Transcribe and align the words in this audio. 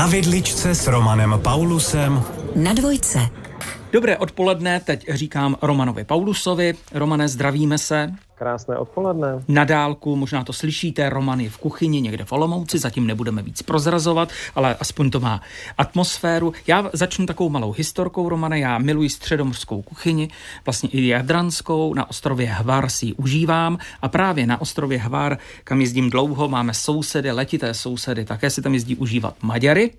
Na 0.00 0.06
vidličce 0.06 0.74
s 0.74 0.86
Romanem 0.86 1.34
Paulusem. 1.44 2.22
Na 2.56 2.72
dvojce. 2.72 3.39
Dobré 3.92 4.16
odpoledne, 4.16 4.80
teď 4.80 5.06
říkám 5.08 5.56
Romanovi 5.62 6.04
Paulusovi. 6.04 6.74
Romane, 6.92 7.28
zdravíme 7.28 7.78
se. 7.78 8.14
Krásné 8.34 8.76
odpoledne. 8.76 9.44
Na 9.48 9.64
dálku, 9.64 10.16
možná 10.16 10.44
to 10.44 10.52
slyšíte, 10.52 11.10
Roman 11.10 11.40
je 11.40 11.50
v 11.50 11.58
kuchyni 11.58 12.00
někde 12.00 12.24
v 12.24 12.32
Olomouci, 12.32 12.78
zatím 12.78 13.06
nebudeme 13.06 13.42
víc 13.42 13.62
prozrazovat, 13.62 14.28
ale 14.54 14.76
aspoň 14.80 15.10
to 15.10 15.20
má 15.20 15.40
atmosféru. 15.78 16.52
Já 16.66 16.90
začnu 16.92 17.26
takovou 17.26 17.50
malou 17.50 17.72
historkou, 17.72 18.28
Romane, 18.28 18.58
já 18.58 18.78
miluji 18.78 19.10
středomořskou 19.10 19.82
kuchyni, 19.82 20.28
vlastně 20.66 20.88
i 20.88 21.06
jadranskou, 21.06 21.94
na 21.94 22.10
ostrově 22.10 22.46
Hvar 22.46 22.88
si 22.88 23.06
ji 23.06 23.12
užívám 23.12 23.78
a 24.02 24.08
právě 24.08 24.46
na 24.46 24.60
ostrově 24.60 24.98
Hvar, 24.98 25.38
kam 25.64 25.80
jezdím 25.80 26.10
dlouho, 26.10 26.48
máme 26.48 26.74
sousedy, 26.74 27.32
letité 27.32 27.74
sousedy, 27.74 28.24
také 28.24 28.50
si 28.50 28.62
tam 28.62 28.74
jezdí 28.74 28.96
užívat 28.96 29.34
Maďary, 29.42 29.90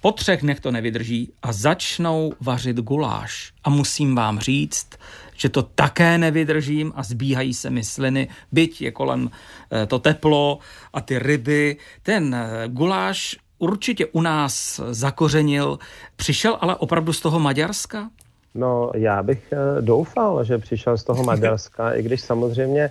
po 0.00 0.12
třech 0.12 0.40
dnech 0.40 0.60
to 0.60 0.70
nevydrží 0.70 1.32
a 1.42 1.52
začnou 1.52 2.32
vařit 2.40 2.76
guláš. 2.76 3.52
A 3.64 3.70
musím 3.70 4.14
vám 4.14 4.40
říct, 4.40 4.88
že 5.36 5.48
to 5.48 5.62
také 5.62 6.18
nevydržím 6.18 6.92
a 6.96 7.02
zbíhají 7.02 7.54
se 7.54 7.70
mi 7.70 7.84
sliny, 7.84 8.28
byť 8.52 8.82
je 8.82 8.90
kolem 8.90 9.30
eh, 9.70 9.86
to 9.86 9.98
teplo 9.98 10.58
a 10.92 11.00
ty 11.00 11.18
ryby. 11.18 11.76
Ten 12.02 12.34
eh, 12.34 12.68
guláš 12.68 13.36
určitě 13.58 14.06
u 14.06 14.20
nás 14.20 14.80
zakořenil. 14.90 15.78
Přišel 16.16 16.58
ale 16.60 16.76
opravdu 16.76 17.12
z 17.12 17.20
toho 17.20 17.38
Maďarska? 17.38 18.10
No, 18.54 18.90
já 18.94 19.22
bych 19.22 19.52
eh, 19.52 19.82
doufal, 19.82 20.44
že 20.44 20.58
přišel 20.58 20.98
z 20.98 21.04
toho 21.04 21.24
Maďarska, 21.32 21.92
i 21.92 22.02
když 22.02 22.20
samozřejmě 22.20 22.90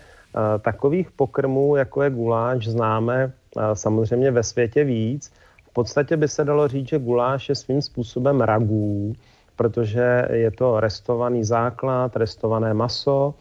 takových 0.62 1.12
pokrmů, 1.12 1.76
jako 1.76 2.04
je 2.04 2.10
guláš, 2.10 2.68
známe 2.68 3.32
samozřejmě 3.74 4.32
ve 4.32 4.44
světě 4.44 4.84
víc 4.84 5.32
podstatě 5.76 6.18
by 6.18 6.28
se 6.28 6.44
dalo 6.48 6.68
říct, 6.68 6.88
že 6.88 7.00
guláš 7.00 7.50
je 7.50 7.56
svým 7.56 7.82
způsobem 7.82 8.42
ragů, 8.42 9.14
protože 9.56 10.28
je 10.32 10.52
to 10.52 10.80
restovaný 10.80 11.44
základ, 11.44 12.16
restované 12.16 12.74
maso. 12.74 13.36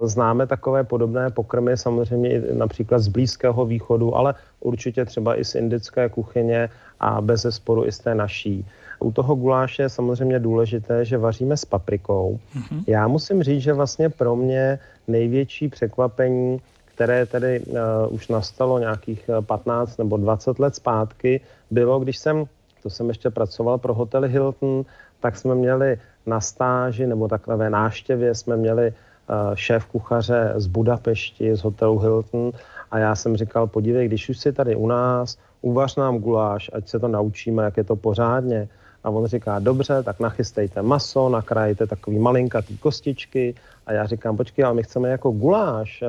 Známe 0.00 0.46
takové 0.46 0.84
podobné 0.84 1.30
pokrmy 1.30 1.76
samozřejmě 1.76 2.28
i 2.30 2.54
například 2.54 2.98
z 2.98 3.08
Blízkého 3.08 3.66
východu, 3.66 4.16
ale 4.16 4.34
určitě 4.60 5.04
třeba 5.04 5.36
i 5.36 5.44
z 5.44 5.54
indické 5.54 6.08
kuchyně 6.08 6.68
a 7.00 7.20
bez 7.20 7.42
zesporu 7.42 7.84
i 7.84 7.92
z 7.92 7.98
té 7.98 8.14
naší. 8.14 8.64
U 9.00 9.12
toho 9.12 9.34
guláše 9.34 9.82
je 9.82 9.88
samozřejmě 9.88 10.38
důležité, 10.38 11.04
že 11.04 11.18
vaříme 11.18 11.56
s 11.56 11.64
paprikou. 11.64 12.38
Mm-hmm. 12.56 12.80
Já 12.86 13.08
musím 13.08 13.42
říct, 13.42 13.62
že 13.62 13.72
vlastně 13.72 14.08
pro 14.08 14.36
mě 14.36 14.78
největší 15.08 15.68
překvapení 15.68 16.60
které 17.00 17.26
tedy 17.26 17.60
uh, 17.60 17.76
už 18.12 18.28
nastalo 18.28 18.78
nějakých 18.78 19.30
15 19.40 19.90
eh, 19.90 20.02
nebo 20.04 20.16
20 20.16 20.58
let 20.58 20.74
zpátky, 20.74 21.40
bylo, 21.70 22.00
když 22.00 22.18
jsem, 22.18 22.44
to 22.82 22.90
jsem 22.90 23.08
ještě 23.08 23.30
pracoval 23.30 23.78
pro 23.78 23.94
hotel 23.94 24.22
Hilton, 24.28 24.84
tak 25.20 25.36
jsme 25.36 25.54
měli 25.54 25.96
na 26.26 26.40
stáži 26.40 27.06
nebo 27.06 27.28
takové 27.28 27.70
náštěvě 27.70 28.34
jsme 28.34 28.56
měli 28.56 28.92
uh, 28.92 29.54
šéf 29.54 29.86
kuchaře 29.86 30.52
z 30.56 30.66
Budapešti, 30.66 31.56
z 31.56 31.60
hotelu 31.64 31.98
Hilton 31.98 32.52
a 32.90 32.98
já 32.98 33.16
jsem 33.16 33.36
říkal, 33.36 33.66
podívej, 33.66 34.08
když 34.08 34.28
už 34.28 34.38
jsi 34.38 34.52
tady 34.52 34.76
u 34.76 34.86
nás, 34.86 35.38
uvař 35.62 35.96
nám 35.96 36.18
guláš, 36.18 36.70
ať 36.72 36.88
se 36.88 36.98
to 37.00 37.08
naučíme, 37.08 37.64
jak 37.64 37.76
je 37.76 37.84
to 37.84 37.96
pořádně. 37.96 38.68
A 39.04 39.10
on 39.10 39.26
říká, 39.26 39.58
dobře, 39.58 40.02
tak 40.02 40.20
nachystejte 40.20 40.82
maso, 40.82 41.28
nakrajte 41.28 41.86
takový 41.86 42.18
malinkatý 42.18 42.76
kostičky. 42.78 43.54
A 43.86 43.92
já 43.92 44.06
říkám, 44.06 44.36
počkej, 44.36 44.64
ale 44.64 44.74
my 44.74 44.82
chceme 44.82 45.08
jako 45.08 45.30
guláš. 45.30 46.04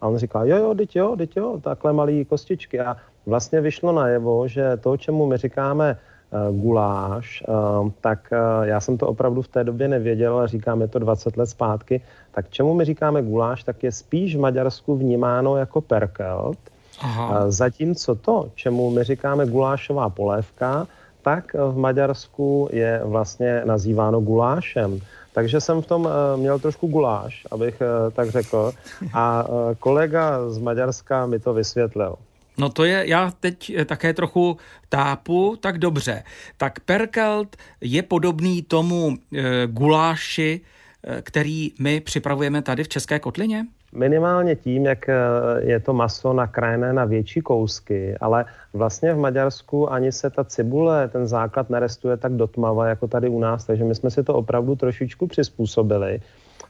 A 0.00 0.08
on 0.08 0.16
říká, 0.16 0.44
jo, 0.44 0.56
jo, 0.56 0.74
teď 0.74 0.96
jo, 0.96 1.16
teď 1.16 1.36
jo, 1.36 1.60
takhle 1.62 1.92
malý 1.92 2.24
kostičky. 2.24 2.80
A 2.80 2.96
vlastně 3.26 3.60
vyšlo 3.60 3.92
najevo, 3.92 4.48
že 4.48 4.76
to, 4.76 4.96
čemu 4.96 5.26
my 5.26 5.36
říkáme 5.36 5.96
uh, 5.96 6.60
guláš, 6.60 7.44
uh, 7.48 7.90
tak 8.00 8.32
uh, 8.32 8.66
já 8.66 8.80
jsem 8.80 8.98
to 8.98 9.08
opravdu 9.08 9.42
v 9.42 9.48
té 9.48 9.64
době 9.64 9.88
nevěděl, 9.88 10.38
ale 10.38 10.48
říkáme 10.48 10.88
to 10.88 10.98
20 10.98 11.36
let 11.36 11.46
zpátky, 11.46 12.00
tak 12.32 12.50
čemu 12.50 12.74
my 12.74 12.84
říkáme 12.84 13.22
guláš, 13.22 13.64
tak 13.64 13.82
je 13.82 13.92
spíš 13.92 14.36
v 14.36 14.40
Maďarsku 14.40 14.96
vnímáno 14.96 15.56
jako 15.56 15.80
perkelt, 15.80 16.58
Aha. 17.00 17.50
Zatímco 17.50 18.14
to, 18.14 18.50
čemu 18.54 18.90
my 18.90 19.04
říkáme 19.04 19.46
gulášová 19.46 20.08
polévka, 20.08 20.86
tak 21.26 21.54
v 21.54 21.76
Maďarsku 21.76 22.68
je 22.72 23.00
vlastně 23.04 23.62
nazýváno 23.64 24.20
gulášem. 24.20 25.00
Takže 25.34 25.60
jsem 25.60 25.82
v 25.82 25.86
tom 25.86 26.02
uh, 26.04 26.40
měl 26.40 26.58
trošku 26.58 26.86
guláš, 26.86 27.46
abych 27.50 27.82
uh, 27.82 28.12
tak 28.14 28.30
řekl. 28.30 28.72
A 29.12 29.48
uh, 29.48 29.74
kolega 29.78 30.50
z 30.50 30.58
Maďarska 30.58 31.26
mi 31.26 31.38
to 31.38 31.54
vysvětlil. 31.54 32.14
No 32.58 32.68
to 32.68 32.84
je, 32.84 33.08
já 33.08 33.32
teď 33.40 33.72
také 33.86 34.14
trochu 34.14 34.56
tápu, 34.88 35.56
tak 35.60 35.78
dobře. 35.78 36.22
Tak 36.56 36.80
perkelt 36.80 37.56
je 37.80 38.02
podobný 38.02 38.62
tomu 38.62 39.12
e, 39.12 39.66
guláši, 39.66 40.60
e, 41.04 41.22
který 41.22 41.72
my 41.78 42.00
připravujeme 42.00 42.62
tady 42.62 42.84
v 42.84 42.88
České 42.88 43.18
kotlině? 43.18 43.66
Minimálně 43.96 44.56
tím, 44.56 44.86
jak 44.86 45.08
eh, 45.08 45.14
je 45.58 45.80
to 45.80 45.92
maso 45.92 46.32
nakrájené 46.32 46.92
na 46.92 47.04
větší 47.04 47.40
kousky, 47.40 48.16
ale 48.20 48.44
vlastně 48.72 49.14
v 49.14 49.18
Maďarsku 49.18 49.92
ani 49.92 50.12
se 50.12 50.30
ta 50.30 50.44
cibule, 50.44 51.08
ten 51.08 51.26
základ 51.26 51.70
nerestuje 51.70 52.16
tak 52.16 52.32
dotmava 52.32 52.86
jako 52.86 53.08
tady 53.08 53.28
u 53.28 53.40
nás, 53.40 53.64
takže 53.64 53.84
my 53.84 53.94
jsme 53.94 54.10
si 54.10 54.22
to 54.22 54.34
opravdu 54.34 54.76
trošičku 54.76 55.26
přizpůsobili. 55.26 56.20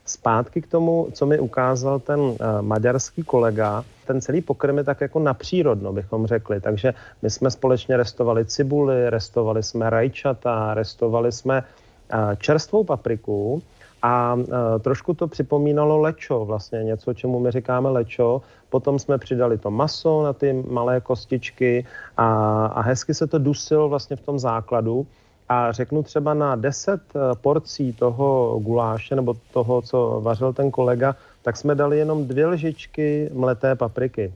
Zpátky 0.05 0.61
k 0.61 0.67
tomu, 0.67 1.07
co 1.13 1.25
mi 1.25 1.39
ukázal 1.39 1.99
ten 1.99 2.19
uh, 2.19 2.35
maďarský 2.61 3.23
kolega, 3.23 3.83
ten 4.07 4.21
celý 4.21 4.41
pokrm 4.41 4.77
je 4.77 4.83
tak 4.83 5.01
jako 5.01 5.19
napřírodno, 5.19 5.93
bychom 5.93 6.27
řekli. 6.27 6.61
Takže 6.61 6.93
my 7.21 7.29
jsme 7.29 7.51
společně 7.51 7.97
restovali 7.97 8.45
cibuli, 8.45 9.09
restovali 9.09 9.63
jsme 9.63 9.89
rajčata, 9.89 10.73
restovali 10.73 11.31
jsme 11.31 11.63
uh, 11.63 12.35
čerstvou 12.35 12.83
papriku, 12.83 13.61
a 14.01 14.33
uh, 14.33 14.45
trošku 14.79 15.13
to 15.13 15.27
připomínalo 15.27 15.97
lečo, 15.97 16.45
vlastně 16.45 16.83
něco, 16.83 17.13
čemu 17.13 17.39
my 17.39 17.51
říkáme 17.51 17.89
lečo. 17.89 18.41
Potom 18.69 18.99
jsme 18.99 19.17
přidali 19.17 19.57
to 19.57 19.71
maso 19.71 20.23
na 20.23 20.33
ty 20.33 20.63
malé 20.69 21.01
kostičky 21.01 21.85
a, 22.17 22.65
a 22.65 22.81
hezky 22.81 23.13
se 23.13 23.27
to 23.27 23.37
dusilo 23.39 23.89
vlastně 23.89 24.15
v 24.15 24.21
tom 24.21 24.39
základu. 24.39 25.07
A 25.49 25.71
řeknu 25.71 26.03
třeba 26.03 26.33
na 26.33 26.55
10 26.55 27.01
e, 27.15 27.35
porcí 27.35 27.93
toho 27.93 28.59
guláše 28.59 29.15
nebo 29.15 29.33
toho, 29.53 29.81
co 29.81 30.19
vařil 30.23 30.53
ten 30.53 30.71
kolega, 30.71 31.15
tak 31.41 31.57
jsme 31.57 31.75
dali 31.75 31.97
jenom 31.97 32.27
dvě 32.27 32.47
lžičky 32.47 33.29
mleté 33.33 33.75
papriky. 33.75 34.33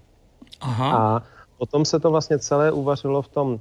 Aha. 0.61 0.97
A 0.97 1.23
potom 1.57 1.85
se 1.85 1.99
to 1.99 2.11
vlastně 2.11 2.39
celé 2.39 2.71
uvařilo 2.71 3.21
v 3.21 3.27
tom 3.27 3.59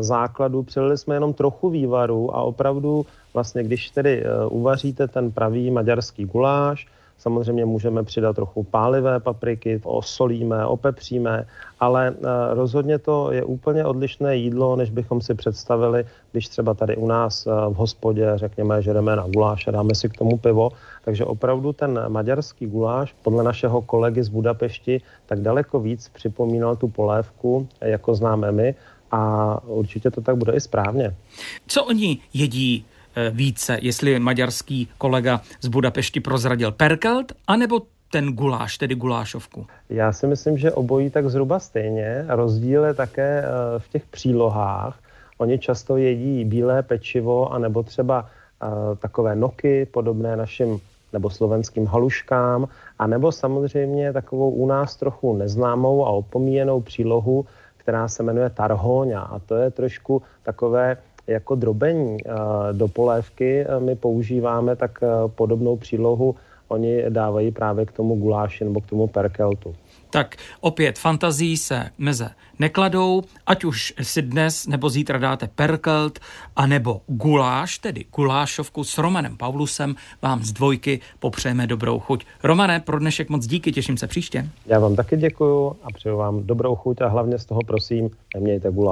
základu, 0.00 0.62
přilili 0.62 0.98
jsme 0.98 1.14
jenom 1.14 1.34
trochu 1.34 1.70
vývaru 1.70 2.36
a 2.36 2.42
opravdu 2.42 3.06
vlastně, 3.34 3.62
když 3.62 3.90
tedy 3.90 4.22
eh, 4.24 4.46
uvaříte 4.46 5.08
ten 5.08 5.32
pravý 5.32 5.70
maďarský 5.70 6.24
guláš, 6.24 6.86
Samozřejmě 7.18 7.64
můžeme 7.64 8.02
přidat 8.02 8.36
trochu 8.36 8.62
pálivé 8.62 9.20
papriky, 9.20 9.80
osolíme, 9.84 10.66
opepříme, 10.66 11.46
ale 11.80 12.14
eh, 12.14 12.54
rozhodně 12.54 12.98
to 12.98 13.32
je 13.32 13.44
úplně 13.44 13.84
odlišné 13.84 14.36
jídlo, 14.36 14.76
než 14.76 14.90
bychom 14.90 15.20
si 15.20 15.34
představili, 15.34 16.04
když 16.32 16.48
třeba 16.48 16.74
tady 16.74 16.96
u 16.96 17.06
nás 17.06 17.46
v 17.46 17.74
hospodě 17.74 18.32
řekněme, 18.34 18.82
že 18.82 18.94
jdeme 18.94 19.16
na 19.16 19.26
guláš 19.26 19.66
a 19.66 19.70
dáme 19.70 19.94
si 19.94 20.08
k 20.08 20.18
tomu 20.18 20.38
pivo. 20.38 20.70
Takže 21.04 21.24
opravdu 21.24 21.72
ten 21.72 22.04
maďarský 22.08 22.66
guláš 22.66 23.14
podle 23.22 23.42
našeho 23.42 23.82
kolegy 23.82 24.22
z 24.22 24.28
Budapešti 24.28 25.00
tak 25.26 25.40
daleko 25.40 25.80
víc 25.80 26.08
připomínal 26.08 26.76
tu 26.76 26.88
polévku, 26.88 27.68
jako 27.80 28.14
známe 28.14 28.52
my, 28.52 28.74
a 29.10 29.62
určitě 29.64 30.10
to 30.10 30.20
tak 30.20 30.36
bude 30.36 30.52
i 30.52 30.60
správně. 30.60 31.14
Co 31.66 31.84
oni 31.84 32.18
jedí 32.34 32.86
eh, 33.16 33.30
více, 33.30 33.78
jestli 33.82 34.18
maďarský 34.20 34.88
kolega 34.98 35.40
z 35.60 35.68
Budapešti 35.68 36.20
prozradil 36.20 36.72
perkelt, 36.72 37.32
anebo 37.46 37.82
ten 38.10 38.32
guláš, 38.32 38.78
tedy 38.78 38.94
gulášovku? 38.94 39.66
Já 39.90 40.12
si 40.12 40.26
myslím, 40.26 40.58
že 40.58 40.72
obojí 40.72 41.10
tak 41.10 41.30
zhruba 41.30 41.58
stejně. 41.58 42.24
Rozdíl 42.28 42.84
je 42.84 42.94
také 42.94 43.44
eh, 43.44 43.78
v 43.78 43.88
těch 43.88 44.06
přílohách. 44.06 44.98
Oni 45.38 45.58
často 45.58 45.96
jedí 45.96 46.44
bílé 46.44 46.82
pečivo, 46.82 47.52
anebo 47.52 47.82
třeba 47.82 48.26
eh, 48.62 48.96
takové 48.96 49.36
noky, 49.36 49.86
podobné 49.86 50.36
našim 50.36 50.80
nebo 51.12 51.30
slovenským 51.30 51.86
haluškám, 51.86 52.68
a 52.98 53.06
nebo 53.06 53.32
samozřejmě 53.32 54.12
takovou 54.12 54.50
u 54.50 54.66
nás 54.66 54.96
trochu 54.96 55.36
neznámou 55.36 56.06
a 56.06 56.10
opomíjenou 56.10 56.80
přílohu, 56.80 57.46
která 57.88 58.08
se 58.08 58.22
jmenuje 58.22 58.50
tarhoňa 58.50 59.20
a 59.20 59.38
to 59.38 59.56
je 59.56 59.70
trošku 59.70 60.22
takové 60.42 60.96
jako 61.26 61.54
drobení 61.54 62.16
eh, 62.20 62.32
do 62.72 62.88
polévky 62.88 63.64
eh, 63.64 63.80
my 63.80 63.96
používáme 63.96 64.76
tak 64.76 64.98
eh, 65.02 65.08
podobnou 65.28 65.76
přílohu 65.76 66.36
oni 66.68 67.04
dávají 67.08 67.50
právě 67.50 67.86
k 67.86 67.92
tomu 67.92 68.16
guláši 68.16 68.64
nebo 68.64 68.80
k 68.80 68.86
tomu 68.86 69.06
perkeltu. 69.06 69.74
Tak 70.10 70.36
opět 70.60 70.98
fantazí 70.98 71.56
se 71.56 71.90
meze 71.98 72.30
nekladou, 72.58 73.22
ať 73.46 73.64
už 73.64 73.94
si 74.02 74.22
dnes 74.22 74.66
nebo 74.66 74.90
zítra 74.90 75.18
dáte 75.18 75.48
perkelt, 75.54 76.18
anebo 76.56 77.00
guláš, 77.06 77.78
tedy 77.78 78.04
gulášovku 78.16 78.84
s 78.84 78.98
Romanem 78.98 79.36
Paulusem, 79.36 79.94
vám 80.22 80.42
z 80.42 80.52
dvojky 80.52 81.00
popřejeme 81.18 81.66
dobrou 81.66 81.98
chuť. 81.98 82.24
Romane, 82.42 82.80
pro 82.80 82.98
dnešek 82.98 83.28
moc 83.28 83.46
díky, 83.46 83.72
těším 83.72 83.96
se 83.96 84.06
příště. 84.06 84.48
Já 84.66 84.78
vám 84.78 84.96
taky 84.96 85.16
děkuju 85.16 85.76
a 85.82 85.92
přeju 85.94 86.16
vám 86.16 86.46
dobrou 86.46 86.74
chuť 86.76 87.00
a 87.00 87.08
hlavně 87.08 87.38
z 87.38 87.44
toho 87.44 87.60
prosím, 87.66 88.10
nemějte 88.34 88.70
guláš. 88.70 88.88